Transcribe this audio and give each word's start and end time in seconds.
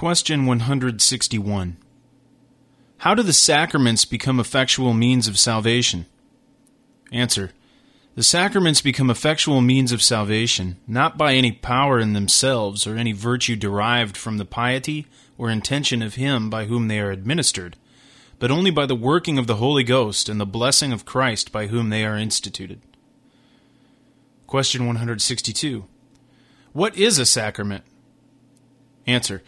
Question 0.00 0.46
161. 0.46 1.76
How 3.00 3.14
do 3.14 3.22
the 3.22 3.34
sacraments 3.34 4.06
become 4.06 4.40
effectual 4.40 4.94
means 4.94 5.28
of 5.28 5.38
salvation? 5.38 6.06
Answer. 7.12 7.50
The 8.14 8.22
sacraments 8.22 8.80
become 8.80 9.10
effectual 9.10 9.60
means 9.60 9.92
of 9.92 10.02
salvation, 10.02 10.78
not 10.86 11.18
by 11.18 11.34
any 11.34 11.52
power 11.52 12.00
in 12.00 12.14
themselves 12.14 12.86
or 12.86 12.96
any 12.96 13.12
virtue 13.12 13.56
derived 13.56 14.16
from 14.16 14.38
the 14.38 14.46
piety 14.46 15.06
or 15.36 15.50
intention 15.50 16.00
of 16.00 16.14
him 16.14 16.48
by 16.48 16.64
whom 16.64 16.88
they 16.88 16.98
are 16.98 17.10
administered, 17.10 17.76
but 18.38 18.50
only 18.50 18.70
by 18.70 18.86
the 18.86 18.96
working 18.96 19.36
of 19.36 19.46
the 19.46 19.56
Holy 19.56 19.84
Ghost 19.84 20.30
and 20.30 20.40
the 20.40 20.46
blessing 20.46 20.92
of 20.92 21.04
Christ 21.04 21.52
by 21.52 21.66
whom 21.66 21.90
they 21.90 22.06
are 22.06 22.16
instituted. 22.16 22.80
Question 24.46 24.86
162. 24.86 25.84
What 26.72 26.96
is 26.96 27.18
a 27.18 27.26
sacrament? 27.26 27.84
Answer. 29.06 29.42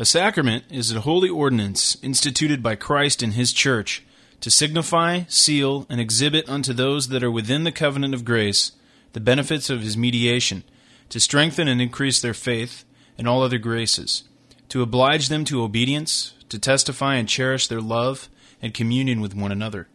A 0.00 0.04
sacrament 0.04 0.62
is 0.70 0.92
a 0.92 1.00
holy 1.00 1.28
ordinance 1.28 1.96
instituted 2.02 2.62
by 2.62 2.76
Christ 2.76 3.20
in 3.20 3.32
his 3.32 3.52
church 3.52 4.04
to 4.40 4.48
signify, 4.48 5.22
seal, 5.26 5.86
and 5.90 6.00
exhibit 6.00 6.48
unto 6.48 6.72
those 6.72 7.08
that 7.08 7.24
are 7.24 7.32
within 7.32 7.64
the 7.64 7.72
covenant 7.72 8.14
of 8.14 8.24
grace 8.24 8.70
the 9.12 9.18
benefits 9.18 9.68
of 9.68 9.82
his 9.82 9.96
mediation, 9.96 10.62
to 11.08 11.18
strengthen 11.18 11.66
and 11.66 11.82
increase 11.82 12.20
their 12.20 12.34
faith 12.34 12.84
and 13.16 13.26
all 13.26 13.42
other 13.42 13.58
graces, 13.58 14.22
to 14.68 14.82
oblige 14.82 15.28
them 15.28 15.44
to 15.46 15.62
obedience, 15.62 16.32
to 16.48 16.60
testify 16.60 17.16
and 17.16 17.28
cherish 17.28 17.66
their 17.66 17.80
love 17.80 18.28
and 18.62 18.72
communion 18.72 19.20
with 19.20 19.34
one 19.34 19.50
another, 19.50 19.88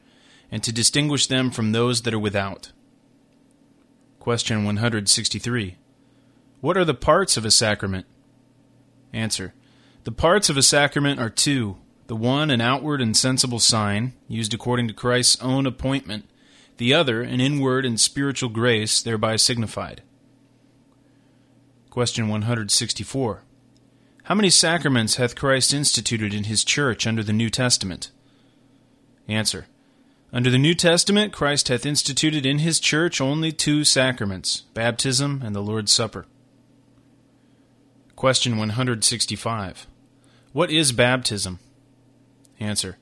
and 0.51 0.61
to 0.63 0.73
distinguish 0.73 1.27
them 1.27 1.49
from 1.49 1.71
those 1.71 2.01
that 2.01 2.13
are 2.13 2.19
without. 2.19 2.73
Question 4.19 4.65
163. 4.65 5.77
What 6.59 6.75
are 6.75 6.83
the 6.83 6.93
parts 6.93 7.37
of 7.37 7.45
a 7.45 7.51
sacrament? 7.51 8.05
Answer. 9.13 9.53
The 10.03 10.11
parts 10.11 10.49
of 10.49 10.57
a 10.57 10.63
sacrament 10.63 11.19
are 11.19 11.29
two 11.29 11.77
the 12.07 12.15
one 12.17 12.51
an 12.51 12.59
outward 12.59 13.01
and 13.01 13.15
sensible 13.15 13.59
sign, 13.59 14.13
used 14.27 14.53
according 14.53 14.89
to 14.89 14.93
Christ's 14.93 15.41
own 15.41 15.65
appointment, 15.65 16.29
the 16.75 16.93
other 16.93 17.21
an 17.21 17.39
inward 17.39 17.85
and 17.85 17.97
spiritual 17.97 18.49
grace, 18.49 19.01
thereby 19.01 19.37
signified. 19.37 20.01
Question 21.89 22.27
164. 22.27 23.43
How 24.23 24.35
many 24.35 24.49
sacraments 24.49 25.15
hath 25.15 25.35
Christ 25.35 25.73
instituted 25.73 26.33
in 26.33 26.43
his 26.43 26.65
church 26.65 27.07
under 27.07 27.23
the 27.23 27.31
New 27.31 27.49
Testament? 27.49 28.11
Answer. 29.29 29.67
Under 30.33 30.49
the 30.49 30.57
New 30.57 30.75
Testament, 30.75 31.31
Christ 31.31 31.69
hath 31.69 31.85
instituted 31.85 32.45
in 32.45 32.59
his 32.59 32.79
church 32.79 33.21
only 33.21 33.51
two 33.53 33.85
sacraments 33.85 34.61
baptism 34.73 35.41
and 35.45 35.55
the 35.55 35.61
Lord's 35.61 35.93
Supper. 35.93 36.25
Question 38.15 38.57
165. 38.57 39.87
What 40.53 40.69
is 40.69 40.91
baptism? 40.91 41.57
Answer. 42.59 42.97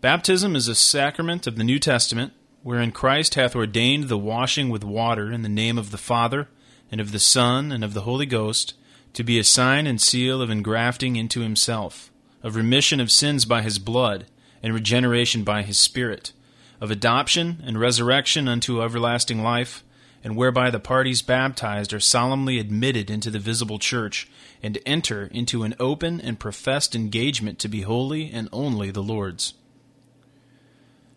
Baptism 0.00 0.56
is 0.56 0.66
a 0.66 0.74
sacrament 0.74 1.46
of 1.46 1.54
the 1.54 1.62
New 1.62 1.78
Testament, 1.78 2.32
wherein 2.64 2.90
Christ 2.90 3.36
hath 3.36 3.54
ordained 3.54 4.08
the 4.08 4.18
washing 4.18 4.68
with 4.68 4.82
water 4.82 5.30
in 5.30 5.42
the 5.42 5.48
name 5.48 5.78
of 5.78 5.92
the 5.92 5.96
Father, 5.96 6.48
and 6.90 7.00
of 7.00 7.12
the 7.12 7.20
Son, 7.20 7.70
and 7.70 7.84
of 7.84 7.94
the 7.94 8.00
Holy 8.00 8.26
Ghost, 8.26 8.74
to 9.12 9.22
be 9.22 9.38
a 9.38 9.44
sign 9.44 9.86
and 9.86 10.00
seal 10.00 10.42
of 10.42 10.50
engrafting 10.50 11.14
into 11.14 11.40
himself, 11.40 12.10
of 12.42 12.56
remission 12.56 12.98
of 12.98 13.12
sins 13.12 13.44
by 13.44 13.62
his 13.62 13.78
blood, 13.78 14.26
and 14.60 14.74
regeneration 14.74 15.44
by 15.44 15.62
his 15.62 15.78
Spirit, 15.78 16.32
of 16.80 16.90
adoption 16.90 17.62
and 17.64 17.78
resurrection 17.78 18.48
unto 18.48 18.82
everlasting 18.82 19.40
life, 19.44 19.84
and 20.24 20.36
whereby 20.36 20.70
the 20.70 20.80
parties 20.80 21.22
baptized 21.22 21.92
are 21.92 22.00
solemnly 22.00 22.58
admitted 22.58 23.10
into 23.10 23.30
the 23.30 23.38
visible 23.38 23.78
church, 23.78 24.28
and 24.62 24.78
enter 24.84 25.26
into 25.26 25.62
an 25.62 25.74
open 25.78 26.20
and 26.20 26.40
professed 26.40 26.94
engagement 26.94 27.58
to 27.58 27.68
be 27.68 27.82
wholly 27.82 28.30
and 28.30 28.48
only 28.52 28.90
the 28.90 29.02
Lord's. 29.02 29.54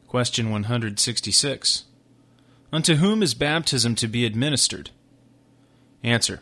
Question 0.08 0.52
166. 0.52 1.86
Unto 2.72 2.96
whom 2.96 3.24
is 3.24 3.34
baptism 3.34 3.96
to 3.96 4.08
be 4.08 4.26
administered? 4.26 4.92
Answer. 6.04 6.42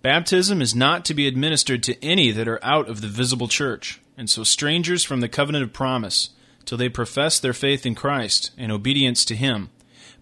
Baptism 0.00 0.62
is 0.62 0.74
not 0.74 1.04
to 1.04 1.14
be 1.14 1.26
administered 1.26 1.82
to 1.82 2.02
any 2.02 2.30
that 2.30 2.48
are 2.48 2.64
out 2.64 2.88
of 2.88 3.00
the 3.00 3.08
visible 3.08 3.48
church, 3.48 4.00
and 4.16 4.30
so 4.30 4.44
strangers 4.44 5.04
from 5.04 5.20
the 5.20 5.28
covenant 5.28 5.64
of 5.64 5.72
promise, 5.72 6.30
till 6.64 6.78
they 6.78 6.88
profess 6.88 7.38
their 7.38 7.52
faith 7.52 7.84
in 7.84 7.94
Christ 7.94 8.52
and 8.56 8.70
obedience 8.72 9.24
to 9.26 9.36
Him 9.36 9.70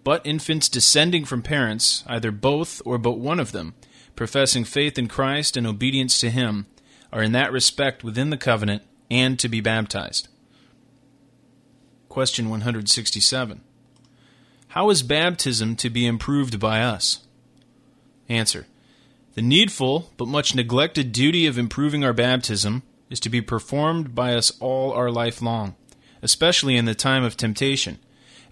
but 0.07 0.25
infants 0.25 0.69
descending 0.69 1.25
from 1.25 1.43
parents, 1.43 2.05
either 2.07 2.31
both 2.31 2.81
or 2.85 2.97
but 2.97 3.19
one 3.19 3.41
of 3.41 3.51
them, 3.51 3.75
professing 4.15 4.63
faith 4.63 4.97
in 4.97 5.09
Christ 5.09 5.57
and 5.57 5.67
obedience 5.67 6.21
to 6.21 6.31
Him, 6.31 6.69
are 7.13 7.25
in 7.25 7.33
that 7.33 7.51
respect 7.51 8.05
within 8.05 8.31
the 8.31 8.37
covenant 8.37 8.85
and 9.11 9.37
to 9.41 9.49
be 9.49 9.61
baptized. 9.61 10.29
Question 12.09 12.49
167. 12.49 13.63
How 14.69 14.91
is 14.91 15.03
baptism 15.03 15.75
to 15.75 15.91
be 15.91 16.07
improved 16.07 16.61
by 16.61 16.83
us? 16.83 17.27
Answer. 18.29 18.69
The 19.35 19.43
needful 19.43 20.13
but 20.17 20.29
much 20.29 20.55
neglected 20.55 21.11
duty 21.11 21.49
of 21.49 21.59
improving 21.59 22.05
our 22.05 22.13
baptism 22.13 22.85
is 23.11 23.19
to 23.19 23.29
be 23.29 23.41
performed 23.43 24.15
by 24.15 24.37
us 24.37 24.53
all 24.61 24.93
our 24.93 25.11
life 25.11 25.43
long, 25.43 25.75
especially 26.23 26.77
in 26.77 26.85
the 26.85 26.95
time 26.95 27.25
of 27.25 27.37
temptation 27.37 27.99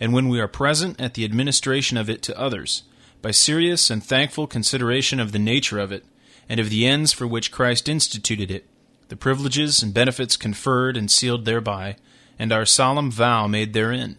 and 0.01 0.13
when 0.13 0.29
we 0.29 0.41
are 0.41 0.49
present 0.49 1.01
at 1.01 1.15
the 1.15 1.25
administration 1.25 1.97
of 1.97 2.11
it 2.11 2.23
to 2.23 2.39
others, 2.39 2.83
by 3.23 3.31
serious 3.31 3.91
and 3.91 4.05
thankful 4.05 4.47
consideration 4.47 5.19
of 5.21 5.33
the 5.33 5.39
nature 5.39 5.79
of 5.79 5.93
it, 5.93 6.05
and 6.49 6.61
of 6.61 6.71
the 6.71 6.87
ends 6.87 7.13
for 7.13 7.27
which 7.27 7.53
Christ 7.53 7.89
instituted 7.89 8.51
it, 8.51 8.67
the 9.09 9.17
privileges 9.17 9.83
and 9.83 9.95
benefits 9.95 10.37
conferred 10.37 10.97
and 10.97 11.11
sealed 11.11 11.45
thereby, 11.45 11.97
and 12.39 12.53
our 12.53 12.67
solemn 12.67 13.11
vow 13.11 13.47
made 13.47 13.73
therein, 13.73 14.17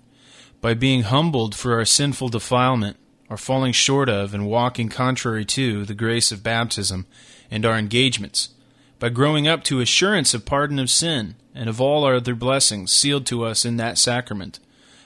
by 0.62 0.74
being 0.74 1.03
humbled 1.03 1.53
for 1.53 1.74
our 1.74 1.85
sinful 1.85 2.30
defilement, 2.30 2.97
our 3.30 3.38
falling 3.38 3.74
short 3.74 4.09
of 4.09 4.34
and 4.34 4.47
walking 4.47 4.90
contrary 4.90 5.46
to 5.46 5.85
the 5.85 5.94
grace 5.94 6.31
of 6.31 6.44
baptism 6.44 7.06
and 7.52 7.66
our 7.66 7.78
engagements, 7.78 8.50
by 9.00 9.09
growing 9.09 9.47
up 9.47 9.64
to 9.64 9.81
assurance 9.81 10.34
of 10.34 10.46
pardon 10.46 10.80
of 10.80 10.90
sin 10.90 11.35
and 11.53 11.69
of 11.69 11.81
all 11.81 12.03
our 12.03 12.16
other 12.16 12.35
blessings 12.35 12.91
sealed 12.91 13.25
to 13.25 13.44
us 13.44 13.66
in 13.66 13.78
that 13.78 13.97
sacrament, 13.97 14.59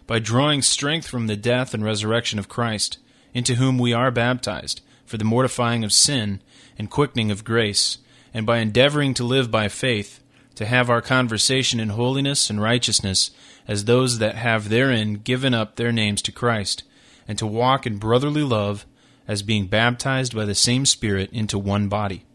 by 0.09 0.17
drawing 0.17 0.59
strength 0.63 1.07
from 1.07 1.27
the 1.27 1.35
death 1.35 1.71
and 1.71 1.85
resurrection 1.85 2.39
of 2.39 2.49
Christ, 2.49 2.97
into 3.31 3.55
whom 3.55 3.77
we 3.77 3.93
are 3.93 4.09
baptized, 4.09 4.81
for 5.05 5.17
the 5.17 5.23
mortifying 5.23 5.83
of 5.83 5.93
sin 5.93 6.41
and 6.79 6.89
quickening 6.89 7.29
of 7.29 7.43
grace, 7.43 7.99
and 8.33 8.43
by 8.43 8.57
endeavoring 8.57 9.13
to 9.13 9.23
live 9.23 9.51
by 9.51 9.67
faith, 9.67 10.19
to 10.55 10.65
have 10.65 10.89
our 10.89 10.99
conversation 10.99 11.79
in 11.79 11.89
holiness 11.89 12.49
and 12.49 12.59
righteousness, 12.59 13.29
as 13.67 13.85
those 13.85 14.17
that 14.17 14.33
have 14.33 14.69
therein 14.69 15.13
given 15.13 15.53
up 15.53 15.75
their 15.75 15.91
names 15.91 16.23
to 16.23 16.31
Christ, 16.31 16.81
and 17.27 17.37
to 17.37 17.45
walk 17.45 17.85
in 17.85 17.99
brotherly 17.99 18.41
love, 18.41 18.87
as 19.27 19.43
being 19.43 19.67
baptized 19.67 20.35
by 20.35 20.45
the 20.45 20.55
same 20.55 20.87
Spirit 20.87 21.29
into 21.31 21.59
one 21.59 21.87
body. 21.87 22.25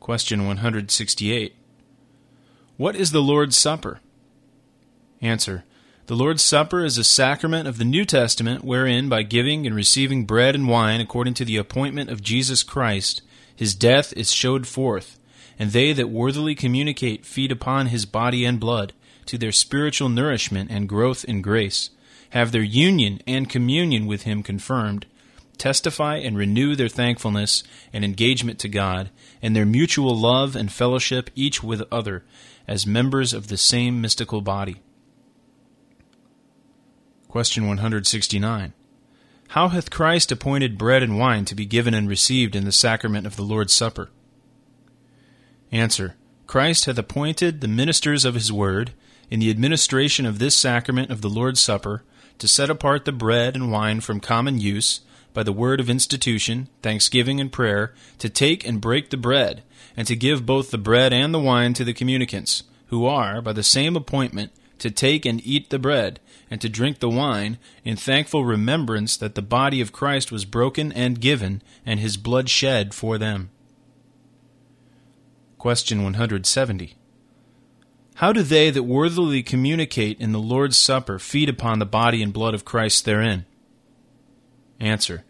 Question 0.00 0.46
168. 0.46 1.56
What 2.76 2.94
is 2.94 3.10
the 3.10 3.22
Lord's 3.22 3.56
Supper? 3.56 4.00
Answer. 5.22 5.64
The 6.06 6.14
Lord's 6.14 6.44
Supper 6.44 6.84
is 6.84 6.98
a 6.98 7.04
sacrament 7.04 7.66
of 7.66 7.78
the 7.78 7.84
New 7.86 8.04
Testament 8.04 8.62
wherein, 8.62 9.08
by 9.08 9.22
giving 9.22 9.66
and 9.66 9.74
receiving 9.74 10.26
bread 10.26 10.54
and 10.54 10.68
wine 10.68 11.00
according 11.00 11.32
to 11.34 11.46
the 11.46 11.56
appointment 11.56 12.10
of 12.10 12.20
Jesus 12.20 12.62
Christ, 12.62 13.22
his 13.56 13.74
death 13.74 14.12
is 14.12 14.30
showed 14.30 14.66
forth, 14.66 15.18
and 15.58 15.70
they 15.70 15.94
that 15.94 16.10
worthily 16.10 16.54
communicate 16.54 17.24
feed 17.24 17.50
upon 17.50 17.86
his 17.86 18.04
body 18.04 18.44
and 18.44 18.60
blood, 18.60 18.92
to 19.24 19.38
their 19.38 19.50
spiritual 19.50 20.10
nourishment 20.10 20.70
and 20.70 20.90
growth 20.90 21.24
in 21.24 21.40
grace, 21.40 21.88
have 22.30 22.52
their 22.52 22.60
union 22.60 23.22
and 23.26 23.48
communion 23.48 24.04
with 24.04 24.24
him 24.24 24.42
confirmed, 24.42 25.06
testify 25.56 26.18
and 26.18 26.36
renew 26.36 26.76
their 26.76 26.90
thankfulness 26.90 27.64
and 27.94 28.04
engagement 28.04 28.58
to 28.58 28.68
God, 28.68 29.08
and 29.40 29.56
their 29.56 29.64
mutual 29.64 30.14
love 30.14 30.54
and 30.54 30.70
fellowship 30.70 31.30
each 31.34 31.62
with 31.62 31.82
other, 31.90 32.24
as 32.68 32.86
members 32.86 33.32
of 33.32 33.48
the 33.48 33.56
same 33.56 34.02
mystical 34.02 34.42
body. 34.42 34.82
Question 37.34 37.66
169. 37.66 38.74
How 39.48 39.68
hath 39.70 39.90
Christ 39.90 40.30
appointed 40.30 40.78
bread 40.78 41.02
and 41.02 41.18
wine 41.18 41.44
to 41.46 41.56
be 41.56 41.66
given 41.66 41.92
and 41.92 42.08
received 42.08 42.54
in 42.54 42.64
the 42.64 42.70
sacrament 42.70 43.26
of 43.26 43.34
the 43.34 43.42
Lord's 43.42 43.72
Supper? 43.72 44.10
Answer. 45.72 46.14
Christ 46.46 46.84
hath 46.84 46.96
appointed 46.96 47.60
the 47.60 47.66
ministers 47.66 48.24
of 48.24 48.34
his 48.34 48.52
word, 48.52 48.92
in 49.32 49.40
the 49.40 49.50
administration 49.50 50.26
of 50.26 50.38
this 50.38 50.54
sacrament 50.54 51.10
of 51.10 51.22
the 51.22 51.28
Lord's 51.28 51.58
Supper, 51.58 52.04
to 52.38 52.46
set 52.46 52.70
apart 52.70 53.04
the 53.04 53.10
bread 53.10 53.56
and 53.56 53.72
wine 53.72 54.00
from 54.00 54.20
common 54.20 54.60
use, 54.60 55.00
by 55.32 55.42
the 55.42 55.52
word 55.52 55.80
of 55.80 55.90
institution, 55.90 56.68
thanksgiving, 56.82 57.40
and 57.40 57.50
prayer, 57.50 57.92
to 58.20 58.28
take 58.28 58.64
and 58.64 58.80
break 58.80 59.10
the 59.10 59.16
bread, 59.16 59.64
and 59.96 60.06
to 60.06 60.14
give 60.14 60.46
both 60.46 60.70
the 60.70 60.78
bread 60.78 61.12
and 61.12 61.34
the 61.34 61.40
wine 61.40 61.74
to 61.74 61.82
the 61.82 61.92
communicants, 61.92 62.62
who 62.90 63.04
are, 63.04 63.42
by 63.42 63.52
the 63.52 63.64
same 63.64 63.96
appointment, 63.96 64.52
to 64.78 64.90
take 64.90 65.24
and 65.24 65.44
eat 65.44 65.70
the 65.70 65.78
bread, 65.78 66.20
and 66.50 66.60
to 66.60 66.68
drink 66.68 66.98
the 66.98 67.08
wine, 67.08 67.58
in 67.84 67.96
thankful 67.96 68.44
remembrance 68.44 69.16
that 69.16 69.34
the 69.34 69.42
body 69.42 69.80
of 69.80 69.92
Christ 69.92 70.30
was 70.30 70.44
broken 70.44 70.92
and 70.92 71.20
given, 71.20 71.62
and 71.84 72.00
his 72.00 72.16
blood 72.16 72.48
shed 72.48 72.94
for 72.94 73.18
them. 73.18 73.50
Question 75.58 76.02
170. 76.02 76.96
How 78.16 78.32
do 78.32 78.42
they 78.42 78.70
that 78.70 78.84
worthily 78.84 79.42
communicate 79.42 80.20
in 80.20 80.32
the 80.32 80.38
Lord's 80.38 80.78
Supper 80.78 81.18
feed 81.18 81.48
upon 81.48 81.78
the 81.78 81.86
body 81.86 82.22
and 82.22 82.32
blood 82.32 82.54
of 82.54 82.64
Christ 82.64 83.04
therein? 83.04 83.44
Answer. 84.78 85.24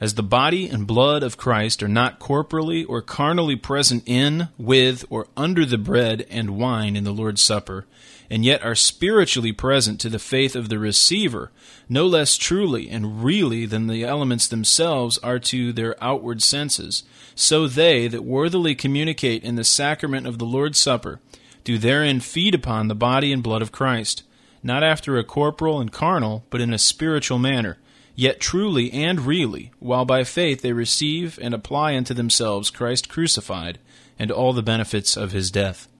As 0.00 0.14
the 0.14 0.22
body 0.22 0.66
and 0.66 0.86
blood 0.86 1.22
of 1.22 1.36
Christ 1.36 1.82
are 1.82 1.88
not 1.88 2.18
corporally 2.18 2.84
or 2.84 3.02
carnally 3.02 3.54
present 3.54 4.02
in, 4.06 4.48
with, 4.56 5.04
or 5.10 5.28
under 5.36 5.66
the 5.66 5.76
bread 5.76 6.26
and 6.30 6.56
wine 6.56 6.96
in 6.96 7.04
the 7.04 7.12
Lord's 7.12 7.42
Supper, 7.42 7.84
and 8.30 8.42
yet 8.42 8.64
are 8.64 8.74
spiritually 8.74 9.52
present 9.52 10.00
to 10.00 10.08
the 10.08 10.18
faith 10.18 10.56
of 10.56 10.70
the 10.70 10.78
receiver, 10.78 11.50
no 11.86 12.06
less 12.06 12.38
truly 12.38 12.88
and 12.88 13.22
really 13.22 13.66
than 13.66 13.88
the 13.88 14.02
elements 14.02 14.48
themselves 14.48 15.18
are 15.18 15.38
to 15.38 15.70
their 15.70 16.02
outward 16.02 16.42
senses, 16.42 17.02
so 17.34 17.66
they 17.66 18.08
that 18.08 18.24
worthily 18.24 18.74
communicate 18.74 19.44
in 19.44 19.56
the 19.56 19.64
sacrament 19.64 20.26
of 20.26 20.38
the 20.38 20.46
Lord's 20.46 20.78
Supper 20.78 21.20
do 21.62 21.76
therein 21.76 22.20
feed 22.20 22.54
upon 22.54 22.88
the 22.88 22.94
body 22.94 23.34
and 23.34 23.42
blood 23.42 23.60
of 23.60 23.70
Christ, 23.70 24.22
not 24.62 24.82
after 24.82 25.18
a 25.18 25.24
corporal 25.24 25.78
and 25.78 25.92
carnal, 25.92 26.46
but 26.48 26.62
in 26.62 26.72
a 26.72 26.78
spiritual 26.78 27.38
manner 27.38 27.76
yet 28.20 28.38
truly 28.38 28.92
and 28.92 29.22
really, 29.22 29.70
while 29.78 30.04
by 30.04 30.22
faith 30.22 30.60
they 30.60 30.74
receive 30.74 31.38
and 31.40 31.54
apply 31.54 31.96
unto 31.96 32.12
themselves 32.12 32.68
Christ 32.68 33.08
crucified, 33.08 33.78
and 34.18 34.30
all 34.30 34.52
the 34.52 34.62
benefits 34.62 35.16
of 35.16 35.32
his 35.32 35.50
death. 35.50 35.88